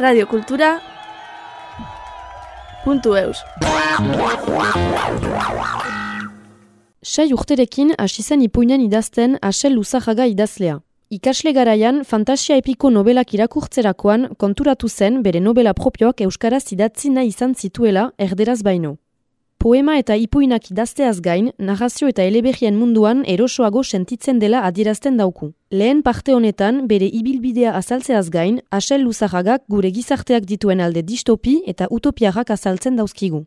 [0.00, 0.80] Radio Kultura
[2.84, 3.36] puntu eus.
[7.02, 10.78] Sei urterekin hasi zen ipuinen idazten Asel Luzajaga idazlea.
[11.10, 17.54] Ikasle garaian, fantasia epiko nobelak irakurtzerakoan konturatu zen bere nobela propioak euskaraz idatzi nahi izan
[17.54, 18.96] zituela erderaz baino.
[19.60, 25.50] Poema eta ipuinak idazteaz gain, narrazio eta eleberrien munduan erosoago sentitzen dela adierazten dauku.
[25.70, 31.92] Lehen parte honetan, bere ibilbidea azaltzeaz gain, Asel Luzajagak gure gizarteak dituen alde distopi eta
[31.92, 33.44] utopiarrak azaltzen dauzkigu.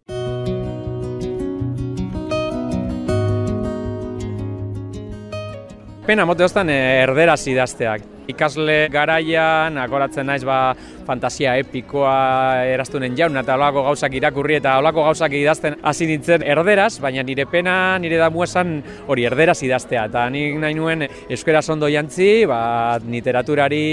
[6.03, 8.01] Pena mote hostan erderaz idazteak.
[8.27, 10.73] Ikasle garaian, akoratzen naiz ba,
[11.07, 16.97] fantasia epikoa eraztunen jaun, eta olako gauzak irakurri eta olako gauzak idazten hasi nintzen erderaz,
[17.03, 18.73] baina nire pena, nire damu esan
[19.07, 20.09] hori erderaz idaztea.
[20.11, 23.87] Eta nik nahi nuen euskera ondo jantzi, ba, literaturari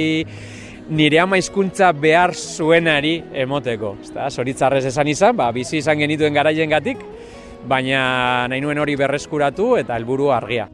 [0.90, 3.94] nire ama hizkuntza behar zuenari emoteko.
[4.02, 7.06] Ezta, zoritzarrez esan izan, ba, bizi izan genituen garaien gatik,
[7.70, 10.66] baina nahi nuen hori berreskuratu eta helburu argia.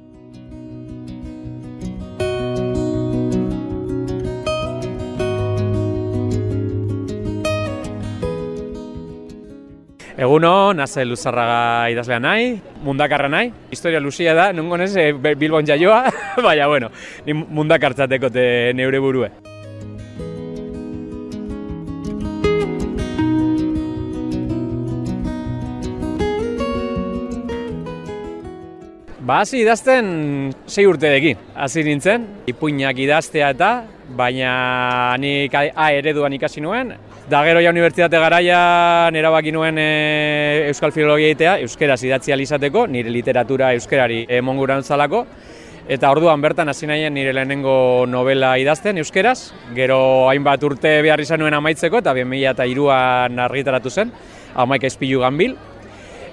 [10.16, 16.06] Eguno, naze luzarraga idazlea nahi, mundakarra nahi, historia luzia da, nungo nez, e, Bilbon jaioa,
[16.46, 16.88] baina, bueno,
[17.26, 19.28] ni mundakartzateko te neure burue.
[29.20, 30.08] Ba, hasi idazten
[30.64, 33.70] sei urterekin, hasi nintzen, ipuinak idaztea eta,
[34.16, 40.92] baina nik A ereduan ikasi nuen, Da gero ja unibertsitate garaian erabaki nuen e, euskal
[40.94, 45.24] filologia egitea, euskeraz idatzi izateko, nire literatura euskerari emonguran zalako,
[45.88, 51.40] eta orduan bertan hasi nahien nire lehenengo novela idazten euskeraz, gero hainbat urte behar izan
[51.40, 54.12] nuen amaitzeko, eta bien mila eta iruan argitaratu zen,
[54.54, 55.56] amaik espilu ganbil,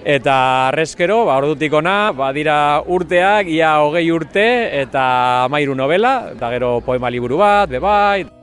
[0.03, 4.43] Eta arrezkero, ba, ordutik ona, badira urteak, ia hogei urte,
[4.81, 8.42] eta amairu novela, eta gero poema liburu bat, bebai.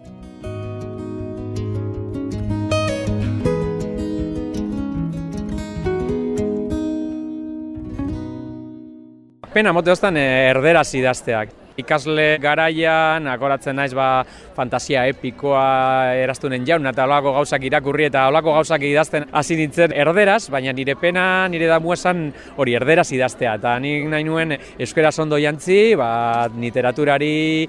[9.60, 11.50] Pena mote hostan erderaz idazteak.
[11.82, 14.22] Ikasle garaian, akoratzen naiz ba,
[14.56, 20.46] fantasia epikoa eraztunen jaun, eta olako gauzak irakurri eta olako gauzak idazten hasi nintzen erderaz,
[20.54, 22.22] baina nire pena, nire damu esan
[22.56, 23.58] hori erderaz idaztea.
[23.60, 27.68] Eta nik nahi nuen euskera ondo jantzi, ba, literaturari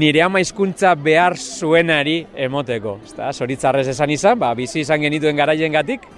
[0.00, 2.16] nire ama hizkuntza behar zuenari
[2.48, 2.96] emoteko.
[3.04, 6.08] Ezta, zoritzarrez esan izan, ba, bizi izan genituen garaien gatik,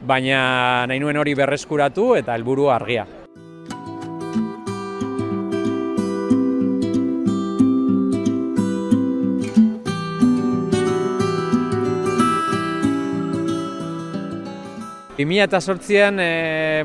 [0.00, 3.04] baina nahi nuen hori berreskuratu eta helburu argia.
[15.26, 16.84] Bimila eta sortzian e,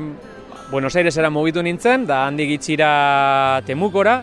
[0.72, 4.16] Buenos Airesera mugitu nintzen, da handik itxira Temukora,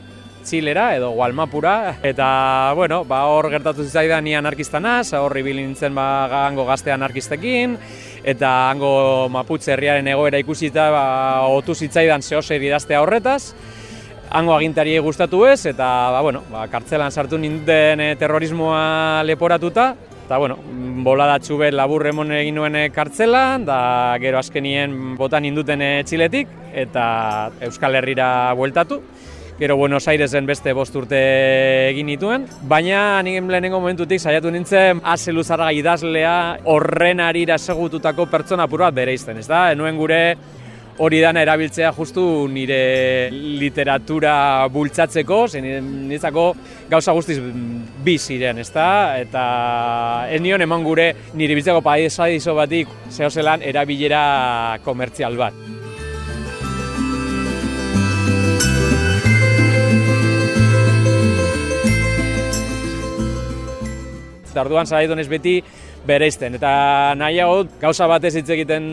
[0.43, 2.27] Txilera edo Gualmapura, eta
[2.75, 7.77] bueno, ba, hor gertatu zitzaidan ni anarkista naz, hor ibili nintzen ba, hango gazte anarkistekin,
[8.27, 11.05] eta hango Maputze herriaren egoera ikusita ba,
[11.55, 13.53] otu zitzaidan zehose idaztea horretaz,
[14.35, 19.93] hango agintari gustatu ez, eta ba, bueno, ba, kartzelan sartu nintzen e, terrorismoa leporatuta,
[20.29, 20.59] eta bueno,
[21.01, 27.97] boladatxu bet labur emon egin nuen kartzelan, da gero azkenien botan induten txiletik, eta Euskal
[27.97, 28.99] Herrira bueltatu.
[29.57, 31.17] Gero Buenos Airesen beste bost urte
[31.89, 38.69] egin nituen, baina nik lehenengo momentutik saiatu nintzen ase luzarra idazlea horren arira segututako pertsona
[38.69, 39.71] puru bat ez da?
[39.71, 40.37] Enuen gure
[40.99, 45.67] hori dana erabiltzea justu nire literatura bultzatzeko, zen
[46.09, 46.45] niretzako
[46.91, 47.39] gauza guztiz
[48.03, 49.15] bi ziren, ezta?
[49.21, 49.43] Eta
[50.27, 55.67] ez nion eman gure nire bizitzako paisaizo batik zehozelan erabilera komertzial bat.
[64.49, 65.61] Eta orduan zara beti
[66.07, 66.55] bereizten.
[66.55, 68.85] Eta nahiago gauza batez hitz egiten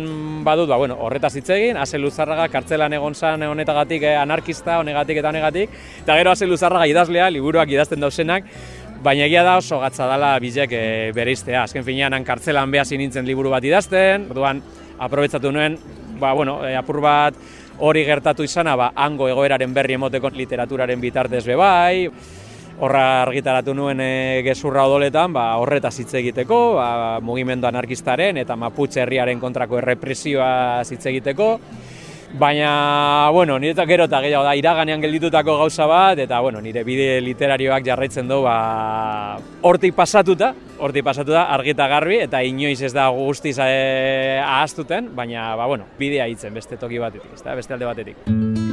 [0.44, 5.22] badut, ba, bueno, horretaz hitz egin, Azel Luzarraga kartzelan egon zan honetagatik eh, anarkista, honegatik
[5.22, 8.48] eta honegatik, eta gero Azel Luzarraga idazlea, liburuak idazten dauzenak,
[9.02, 11.66] baina egia da oso gatza dela bizek e, bereiztea.
[11.66, 14.62] Azken finean, kartzelan behasi nintzen liburu bat idazten, orduan,
[14.98, 15.78] aprobetsatu nuen,
[16.20, 17.38] ba, bueno, e, apur bat
[17.78, 22.08] hori gertatu izana, ba, hango egoeraren berri emoteko literaturaren bitartez bebai,
[22.80, 26.88] horra argitaratu nuen e, gezurra odoletan, ba, horretaz hitz egiteko, ba,
[27.24, 31.54] mugimendu anarkistaren eta Maputxe herriaren kontrako errepresioa hitz egiteko.
[32.36, 37.20] Baina, bueno, niretzat gero eta gehiago da, iraganean gelditutako gauza bat, eta, bueno, nire bide
[37.24, 40.52] literarioak jarraitzen du, ba, hortik pasatuta,
[40.82, 45.88] hortik pasatuta, argi eta garbi, eta inoiz ez da guztiz eh, ahaztuten, baina, ba, bueno,
[45.98, 48.65] bidea hitzen beste toki batetik, ez da, beste alde batetik.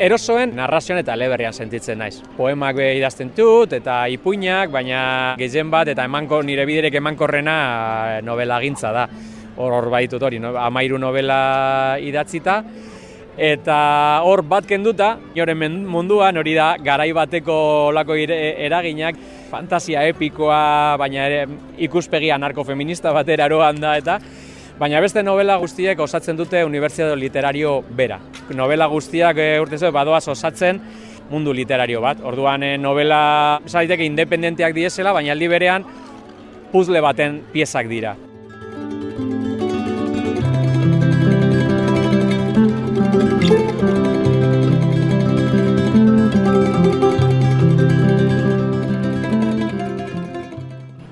[0.00, 2.22] Erosoen narrazioan eta leberrian sentitzen naiz.
[2.32, 5.00] Poemak be idazten dut eta ipuinak, baina
[5.36, 7.56] gehien bat eta emanko nire biderek emankorrena
[8.14, 9.04] eh, novela gintza da.
[9.60, 10.54] Hor hor baitut hori, no?
[10.56, 12.62] amairu novela idatzita.
[13.36, 13.76] Eta
[14.24, 17.56] hor bat kenduta, joren munduan hori da garai bateko
[17.92, 19.20] olako eraginak,
[19.52, 21.44] fantasia epikoa, baina ere
[21.76, 24.16] ikuspegi anarkofeminista batera eroan da eta
[24.80, 28.16] Baina beste novela guztiek osatzen dute Unibertsitate Literario bera.
[28.56, 30.80] Novela guztiak e, urte zeu, badoaz osatzen
[31.28, 32.22] mundu literario bat.
[32.24, 35.84] Orduan e, novela zaiteke independenteak diesela, baina aldi berean
[36.72, 38.16] puzzle baten piezak dira.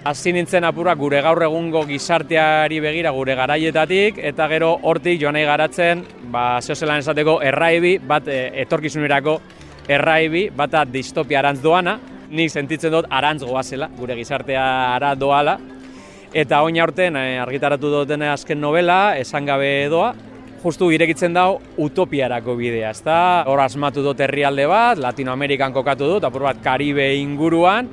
[0.09, 5.45] Hasi nintzen apura gure gaur egungo gizarteari begira gure garaietatik eta gero hortik joan nahi
[5.45, 9.35] garatzen ba zeozelan esateko erraibi bat e, etorkizunerako
[9.99, 11.99] erraibi bata distopia arantz doana
[12.31, 14.65] nik sentitzen dut arantz goazela gure gizartea
[14.95, 15.59] ara doala
[16.33, 20.15] eta oin aurten e, argitaratu duten azken novela esan gabe doa
[20.63, 23.19] justu irekitzen dau utopiarako bidea, ezta?
[23.47, 27.87] Hor asmatu dut herrialde bat, Latinoamerikan kokatu dut, apur bat Karibe inguruan,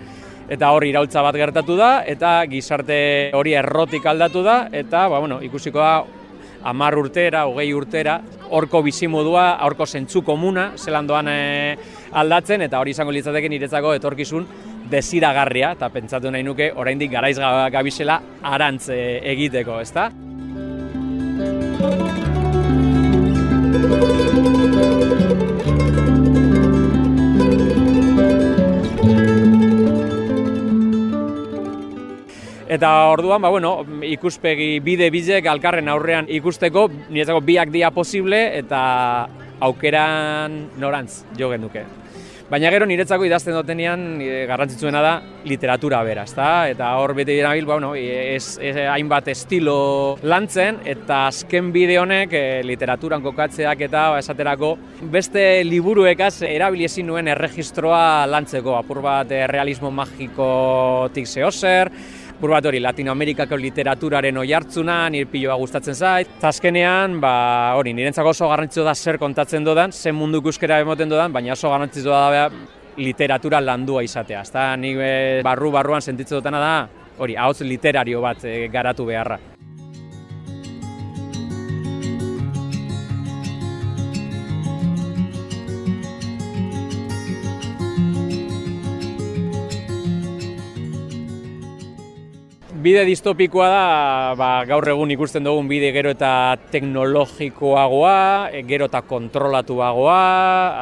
[0.49, 2.97] eta hori iraultza bat gertatu da, eta gizarte
[3.33, 5.95] hori errotik aldatu da, eta ba, bueno, ikusiko da
[6.65, 8.19] amar urtera, hogei urtera,
[8.49, 11.39] horko bizimodua, horko zentzu komuna, zelan doan e,
[12.17, 14.47] aldatzen, eta hori izango litzateken niretzako etorkizun
[14.89, 17.37] desiragarria, eta pentsatu nahi nuke, oraindik garaiz
[17.73, 19.01] gabizela arantz e,
[19.35, 20.09] egiteko, ezta?
[32.67, 38.81] Eta orduan, ba, bueno, ikuspegi bide bizek alkarren aurrean ikusteko, niretzako biak dia posible eta
[39.61, 41.85] aukeran norantz jo genuke.
[42.45, 45.13] Baina gero niretzako idazten dutenean e, garrantzitsuena da
[45.49, 46.67] literatura bera, ezta?
[46.69, 49.77] Eta hor bete dira bil, ba, bueno, ez, ez, hainbat estilo
[50.21, 54.75] lantzen eta azken bide honek e, literaturan kokatzeak eta ba, esaterako
[55.09, 61.89] beste liburuekaz erabili ezin nuen erregistroa lantzeko, apur bat e, realismo magikotik zehozer,
[62.41, 66.35] bat hori Latinoamerikako literaturaren oi hartzuna, nire piloa gustatzen zait.
[66.43, 71.33] Azkenean, ba, hori, nirentzako oso garrantzitsu da zer kontatzen dodan, zen mundu ikuskera emoten dodan,
[71.33, 72.49] baina oso garrantzitsu da
[72.97, 74.41] literatura landua izatea.
[74.41, 75.01] Ezta, nik
[75.43, 76.77] barru-barruan sentitzen dutena da,
[77.17, 79.54] hori, ahots literario bat e, garatu beharra.
[92.85, 93.85] Bide distopikoa da,
[94.37, 96.29] ba, gaur egun ikusten dugun bide gero eta
[96.73, 100.19] teknologikoagoa, e, gero eta kontrolatuagoa,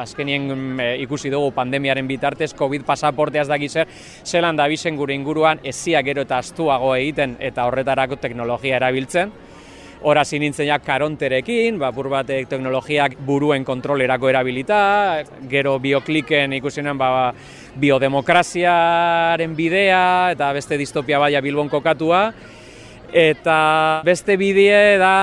[0.02, 0.50] azkenien
[0.84, 3.88] e, ikusi dugu pandemiaren bitartez, COVID pasaporteaz da zer,
[4.24, 9.32] zelan da bizen gure inguruan ezia gero eta astuago egiten eta horretarako teknologia erabiltzen.
[10.04, 17.32] Hora nintzen ja karonterekin, ba, bur batek teknologiak buruen kontrolerako erabilita, gero biokliken ikusinen ba,
[17.80, 22.26] biodemokraziaren bidea eta beste distopia baia bilbon kokatua.
[23.16, 25.14] Eta beste bidea da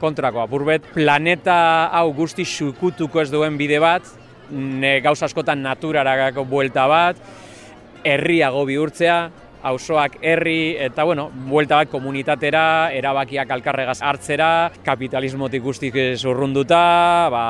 [0.00, 4.08] kontrakoa, burbet planeta hau guzti xukutuko ez duen bide bat,
[4.48, 7.20] ne gauz askotan naturaragako buelta bat,
[8.08, 9.26] herriago bihurtzea,
[9.66, 14.50] auzoak herri eta bueno, buelta bat komunitatera, erabakiak alkarregaz hartzera,
[14.86, 16.84] kapitalismotik guztik zurrunduta,
[17.32, 17.46] ba,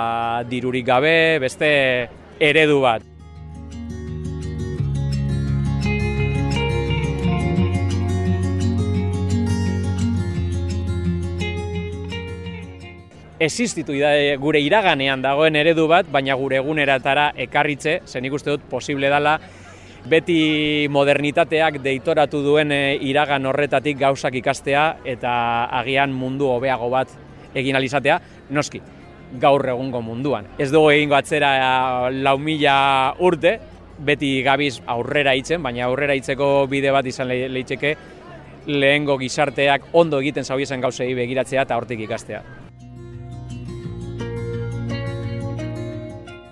[0.48, 1.68] dirurik gabe, beste
[2.40, 3.12] eredu bat.
[13.46, 13.92] existitu
[14.40, 19.36] gure iraganean dagoen eredu bat, baina gure eguneratara ekarritze, zen ikuste dut posible dela
[20.08, 25.32] beti modernitateak deitoratu duen eh, iragan horretatik gauzak ikastea eta
[25.80, 27.12] agian mundu hobeago bat
[27.56, 28.18] egin alizatea,
[28.50, 28.80] noski,
[29.40, 30.46] gaur egungo munduan.
[30.58, 32.76] Ez dugu egingo atzera eh, lau mila
[33.18, 33.56] urte,
[33.96, 37.96] beti gabiz aurrera itzen, baina aurrera itzeko bide bat izan lehitzeke
[38.66, 42.42] lehengo gizarteak ondo egiten zaubiezen gauzei begiratzea eta hortik ikastea.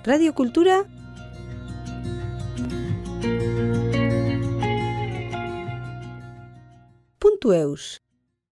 [0.05, 0.83] Radio Kultura
[7.45, 8.04] Puntu eus